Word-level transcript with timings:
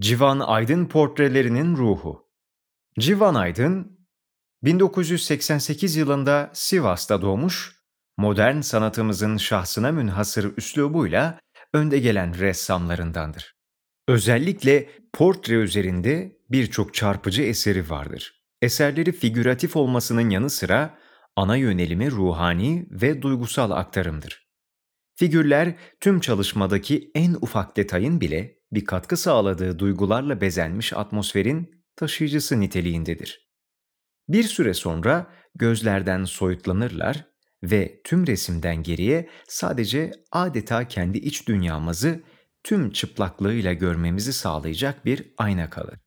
Civan 0.00 0.40
Aydın 0.40 0.86
portrelerinin 0.86 1.76
ruhu. 1.76 2.28
Civan 2.98 3.34
Aydın 3.34 3.98
1988 4.62 5.96
yılında 5.96 6.50
Sivas'ta 6.54 7.22
doğmuş, 7.22 7.76
modern 8.16 8.60
sanatımızın 8.60 9.36
şahsına 9.36 9.92
münhasır 9.92 10.56
üslubuyla 10.56 11.38
önde 11.72 11.98
gelen 11.98 12.38
ressamlarındandır. 12.38 13.54
Özellikle 14.08 14.88
portre 15.12 15.54
üzerinde 15.54 16.38
birçok 16.50 16.94
çarpıcı 16.94 17.42
eseri 17.42 17.90
vardır. 17.90 18.42
Eserleri 18.62 19.12
figüratif 19.12 19.76
olmasının 19.76 20.30
yanı 20.30 20.50
sıra 20.50 20.98
ana 21.36 21.56
yönelimi 21.56 22.10
ruhani 22.10 22.86
ve 22.90 23.22
duygusal 23.22 23.70
aktarımdır. 23.70 24.48
Figürler 25.16 25.74
tüm 26.00 26.20
çalışmadaki 26.20 27.10
en 27.14 27.34
ufak 27.40 27.76
detayın 27.76 28.20
bile 28.20 28.58
bir 28.74 28.84
katkı 28.84 29.16
sağladığı 29.16 29.78
duygularla 29.78 30.40
bezenmiş 30.40 30.92
atmosferin 30.92 31.84
taşıyıcısı 31.96 32.60
niteliğindedir. 32.60 33.48
Bir 34.28 34.42
süre 34.42 34.74
sonra 34.74 35.26
gözlerden 35.54 36.24
soyutlanırlar 36.24 37.26
ve 37.62 38.00
tüm 38.04 38.26
resimden 38.26 38.82
geriye 38.82 39.28
sadece 39.48 40.12
adeta 40.32 40.88
kendi 40.88 41.18
iç 41.18 41.48
dünyamızı 41.48 42.22
tüm 42.64 42.90
çıplaklığıyla 42.90 43.72
görmemizi 43.72 44.32
sağlayacak 44.32 45.04
bir 45.04 45.34
ayna 45.38 45.70
kalır. 45.70 45.98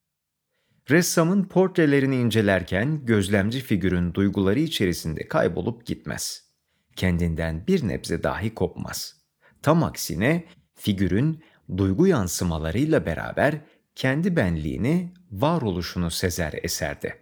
Ressamın 0.90 1.44
portrelerini 1.44 2.16
incelerken 2.16 3.06
gözlemci 3.06 3.62
figürün 3.62 4.14
duyguları 4.14 4.60
içerisinde 4.60 5.28
kaybolup 5.28 5.86
gitmez. 5.86 6.48
Kendinden 6.96 7.68
bir 7.68 7.88
nebze 7.88 8.24
dahi 8.24 8.54
kopmaz. 8.54 9.16
Tam 9.62 9.84
aksine 9.84 10.46
figürün 10.76 11.44
duygu 11.78 12.08
yansımalarıyla 12.08 13.06
beraber 13.06 13.62
kendi 13.96 14.36
benliğini, 14.36 15.14
varoluşunu 15.32 16.12
sezer 16.12 16.54
eserde. 16.64 17.20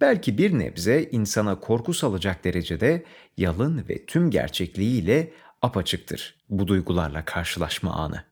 Belki 0.00 0.38
bir 0.38 0.58
nebze 0.58 1.08
insana 1.12 1.60
korku 1.60 1.94
salacak 1.94 2.44
derecede 2.44 3.04
yalın 3.36 3.84
ve 3.88 4.06
tüm 4.06 4.30
gerçekliğiyle 4.30 5.32
apaçıktır 5.62 6.36
bu 6.48 6.68
duygularla 6.68 7.24
karşılaşma 7.24 7.92
anı. 7.92 8.24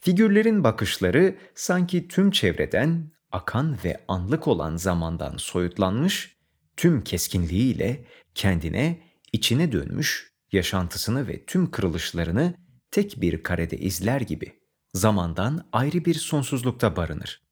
Figürlerin 0.00 0.64
bakışları 0.64 1.36
sanki 1.54 2.08
tüm 2.08 2.30
çevreden, 2.30 3.12
akan 3.32 3.78
ve 3.84 4.04
anlık 4.08 4.48
olan 4.48 4.76
zamandan 4.76 5.36
soyutlanmış, 5.36 6.36
tüm 6.76 7.04
keskinliğiyle 7.04 8.04
kendine, 8.34 9.00
içine 9.32 9.72
dönmüş, 9.72 10.32
yaşantısını 10.52 11.28
ve 11.28 11.44
tüm 11.44 11.70
kırılışlarını 11.70 12.54
tek 12.90 13.20
bir 13.20 13.42
karede 13.42 13.78
izler 13.78 14.20
gibi 14.20 14.52
zamandan 14.94 15.68
ayrı 15.72 16.04
bir 16.04 16.14
sonsuzlukta 16.14 16.96
barınır. 16.96 17.42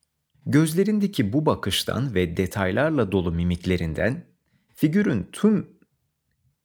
Gözlerindeki 0.47 1.33
bu 1.33 1.47
bakıştan 1.47 2.14
ve 2.14 2.36
detaylarla 2.36 3.12
dolu 3.12 3.33
mimiklerinden 3.33 4.27
figürün 4.75 5.28
tüm 5.33 5.78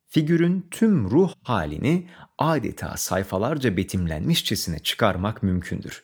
figürün 0.08 0.68
tüm 0.72 1.10
ruh 1.10 1.34
halini 1.44 2.10
adeta 2.38 2.98
sayfalarca 2.98 3.78
betimlenmişçesine 3.78 4.80
çıkarmak 4.80 5.44
mümkündür. 5.44 6.04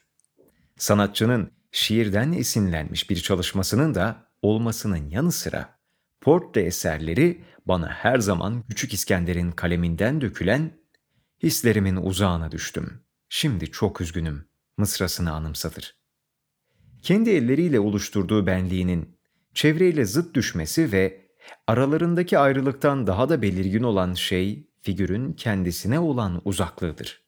Sanatçının 0.78 1.52
şiirden 1.72 2.32
esinlenmiş 2.32 3.10
bir 3.10 3.16
çalışmasının 3.16 3.96
da 3.96 4.28
olmasının 4.42 5.10
yanı 5.10 5.32
sıra 5.32 5.80
portre 6.22 6.62
eserleri 6.62 7.44
bana 7.66 7.88
her 7.88 8.20
zaman 8.20 8.64
Küçük 8.70 8.94
İskender'in 8.94 9.52
kaleminden 9.52 10.22
dökülen 10.22 10.79
Hislerimin 11.44 11.96
uzağına 11.96 12.52
düştüm. 12.52 13.02
Şimdi 13.30 13.72
çok 13.72 14.02
üzgünüm. 14.02 14.46
Mısrasını 14.78 15.32
anımsatır. 15.32 15.96
Kendi 17.02 17.30
elleriyle 17.30 17.80
oluşturduğu 17.80 18.48
benliğinin 18.48 19.18
çevreyle 19.54 20.06
zıt 20.06 20.36
düşmesi 20.36 20.92
ve 20.92 21.30
aralarındaki 21.68 22.40
ayrılıktan 22.40 23.08
daha 23.08 23.30
da 23.30 23.42
belirgin 23.42 23.84
olan 23.84 24.14
şey 24.14 24.70
figürün 24.82 25.34
kendisine 25.34 26.00
olan 26.00 26.42
uzaklığıdır. 26.46 27.24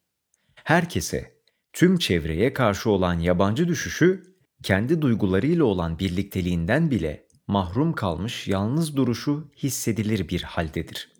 Herkese, 0.56 1.42
tüm 1.74 1.98
çevreye 1.98 2.54
karşı 2.54 2.90
olan 2.90 3.20
yabancı 3.20 3.68
düşüşü, 3.68 4.24
kendi 4.64 5.02
duygularıyla 5.02 5.64
olan 5.64 6.00
birlikteliğinden 6.00 6.92
bile 6.92 7.28
mahrum 7.48 7.94
kalmış 7.94 8.48
yalnız 8.48 8.96
duruşu 8.96 9.52
hissedilir 9.58 10.30
bir 10.30 10.44
haldedir. 10.44 11.12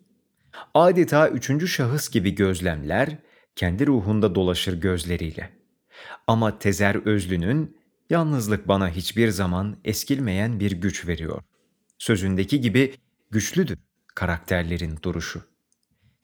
Adeta 0.74 1.30
üçüncü 1.30 1.68
şahıs 1.68 2.10
gibi 2.10 2.36
gözlemler, 2.36 3.18
kendi 3.56 3.88
ruhunda 3.88 4.36
dolaşır 4.36 4.82
gözleriyle. 4.82 5.50
Ama 6.28 6.60
Tezer 6.60 6.96
Özlü'nün 6.96 7.78
yalnızlık 8.10 8.68
bana 8.68 8.90
hiçbir 8.90 9.30
zaman 9.30 9.78
eskilmeyen 9.84 10.60
bir 10.60 10.72
güç 10.72 11.08
veriyor. 11.08 11.42
Sözündeki 11.98 12.62
gibi 12.62 12.96
güçlüdür 13.32 13.78
karakterlerin 14.16 15.00
duruşu. 15.04 15.42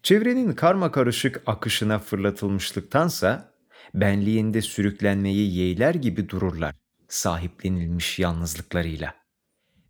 Çevrenin 0.03 0.53
karma 0.53 0.91
karışık 0.91 1.44
akışına 1.45 1.99
fırlatılmışlıktansa 1.99 3.53
benliğinde 3.94 4.61
sürüklenmeyi 4.61 5.55
yeğler 5.55 5.95
gibi 5.95 6.29
dururlar 6.29 6.75
sahiplenilmiş 7.07 8.19
yalnızlıklarıyla. 8.19 9.15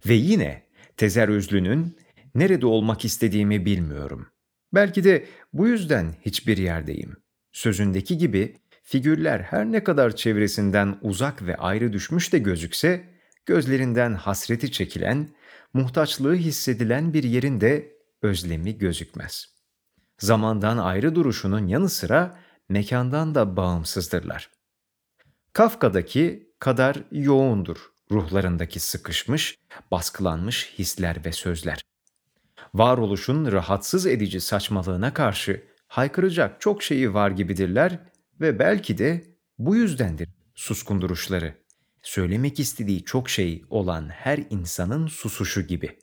Ve 0.06 0.14
yine 0.14 0.64
Tezer 0.98 1.30
Özlü'nün 1.30 1.98
nerede 2.38 2.66
olmak 2.66 3.06
istediğimi 3.06 3.66
bilmiyorum. 3.66 4.28
Belki 4.74 5.04
de 5.04 5.26
bu 5.54 5.68
yüzden 5.68 6.16
hiçbir 6.22 6.58
yerdeyim. 6.58 7.16
Sözündeki 7.52 8.18
gibi 8.18 8.56
figürler 8.84 9.40
her 9.40 9.66
ne 9.66 9.84
kadar 9.84 10.16
çevresinden 10.16 10.98
uzak 11.02 11.42
ve 11.42 11.56
ayrı 11.56 11.94
düşmüş 11.94 12.34
de 12.34 12.40
gözükse, 12.40 13.04
gözlerinden 13.46 14.14
hasreti 14.14 14.72
çekilen, 14.72 15.30
muhtaçlığı 15.74 16.36
hissedilen 16.36 17.14
bir 17.14 17.24
yerin 17.24 17.62
de 17.62 17.98
özlemi 18.22 18.78
gözükmez. 18.78 19.46
Zamandan 20.20 20.78
ayrı 20.78 21.16
duruşunun 21.16 21.68
yanı 21.68 21.90
sıra 21.90 22.40
mekandan 22.70 23.36
da 23.36 23.58
bağımsızdırlar. 23.58 24.50
Kafka'daki 25.54 26.54
kadar 26.60 27.04
yoğundur 27.12 27.78
ruhlarındaki 28.12 28.80
sıkışmış, 28.80 29.58
baskılanmış 29.92 30.74
hisler 30.78 31.26
ve 31.26 31.32
sözler 31.32 31.87
varoluşun 32.78 33.52
rahatsız 33.52 34.06
edici 34.06 34.42
saçmalığına 34.42 35.14
karşı 35.14 35.64
haykıracak 35.88 36.62
çok 36.62 36.84
şeyi 36.84 37.14
var 37.14 37.32
gibidirler 37.32 38.00
ve 38.42 38.60
belki 38.60 38.98
de 38.98 39.24
bu 39.60 39.76
yüzdendir 39.76 40.30
suskun 40.56 41.02
duruşları. 41.02 41.54
Söylemek 42.02 42.60
istediği 42.60 43.04
çok 43.04 43.30
şey 43.30 43.66
olan 43.70 44.10
her 44.10 44.40
insanın 44.50 45.08
susuşu 45.08 45.62
gibi. 45.62 46.00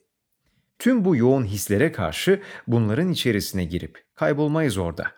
Tüm 0.78 1.04
bu 1.04 1.16
yoğun 1.16 1.44
hislere 1.44 1.92
karşı 1.92 2.42
bunların 2.66 3.12
içerisine 3.12 3.64
girip 3.64 4.04
kaybolmayız 4.14 4.78
orada. 4.78 5.12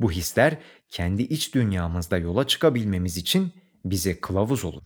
Bu 0.00 0.12
hisler 0.12 0.58
kendi 0.88 1.22
iç 1.22 1.54
dünyamızda 1.54 2.18
yola 2.18 2.46
çıkabilmemiz 2.46 3.16
için 3.16 3.52
bize 3.84 4.20
kılavuz 4.20 4.64
olur. 4.64 4.82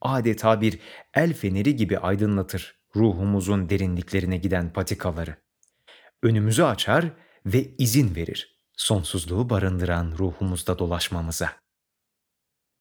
Adeta 0.00 0.60
bir 0.60 0.78
el 1.14 1.34
feneri 1.34 1.76
gibi 1.76 1.98
aydınlatır 1.98 2.82
ruhumuzun 2.96 3.68
derinliklerine 3.68 4.36
giden 4.36 4.72
patikaları. 4.72 5.36
Önümüzü 6.22 6.62
açar 6.62 7.04
ve 7.46 7.74
izin 7.78 8.14
verir 8.14 8.60
sonsuzluğu 8.76 9.50
barındıran 9.50 10.14
ruhumuzda 10.18 10.78
dolaşmamıza. 10.78 11.61